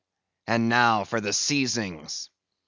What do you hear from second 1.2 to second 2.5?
the seizings."